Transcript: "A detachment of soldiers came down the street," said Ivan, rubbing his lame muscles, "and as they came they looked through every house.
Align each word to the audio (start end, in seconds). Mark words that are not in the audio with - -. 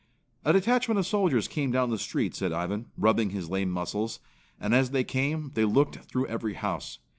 "A 0.43 0.51
detachment 0.51 0.97
of 0.97 1.05
soldiers 1.05 1.47
came 1.47 1.69
down 1.69 1.91
the 1.91 1.99
street," 1.99 2.33
said 2.33 2.51
Ivan, 2.51 2.87
rubbing 2.97 3.29
his 3.29 3.51
lame 3.51 3.69
muscles, 3.69 4.19
"and 4.59 4.73
as 4.73 4.89
they 4.89 5.03
came 5.03 5.51
they 5.53 5.63
looked 5.63 5.97
through 6.09 6.25
every 6.25 6.55
house. 6.55 6.97